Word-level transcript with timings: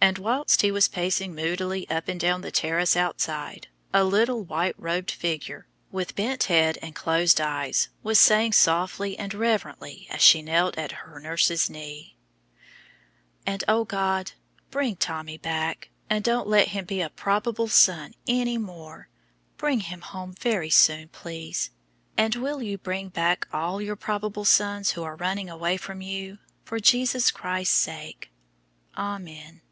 And 0.00 0.18
while 0.18 0.44
he 0.60 0.70
was 0.70 0.86
pacing 0.86 1.34
moodily 1.34 1.88
up 1.88 2.08
and 2.08 2.20
down 2.20 2.42
the 2.42 2.50
terrace 2.50 2.94
outside, 2.94 3.68
a 3.94 4.04
little 4.04 4.42
white 4.44 4.74
robed 4.76 5.10
figure, 5.10 5.66
with 5.90 6.14
bent 6.16 6.42
head 6.44 6.76
and 6.82 6.94
closed 6.94 7.40
eyes, 7.40 7.88
was 8.02 8.18
saying 8.18 8.52
softly 8.52 9.16
and 9.18 9.32
reverently 9.32 10.06
as 10.10 10.20
she 10.20 10.42
knelt 10.42 10.76
at 10.76 10.92
her 11.06 11.18
nurse's 11.20 11.70
knee 11.70 12.16
"And, 13.46 13.64
O 13.66 13.84
God, 13.86 14.32
bring 14.70 14.96
Tommy 14.96 15.38
back, 15.38 15.88
and 16.10 16.22
don't 16.22 16.48
let 16.48 16.68
him 16.68 16.84
be 16.84 17.00
a 17.00 17.08
probable 17.08 17.68
son 17.68 18.12
any 18.28 18.58
more. 18.58 19.08
Bring 19.56 19.80
him 19.80 20.02
home 20.02 20.34
very 20.38 20.70
soon, 20.70 21.08
please, 21.08 21.70
and 22.18 22.34
will 22.34 22.60
you 22.62 22.76
bring 22.76 23.08
back 23.08 23.48
all 23.54 23.80
your 23.80 23.96
probable 23.96 24.44
sons 24.44 24.90
who 24.90 25.02
are 25.02 25.16
running 25.16 25.48
away 25.48 25.78
from 25.78 26.02
you, 26.02 26.40
for 26.62 26.78
Jesus 26.78 27.30
Christ's 27.30 27.76
sake. 27.76 28.30
Amen." 28.98 29.62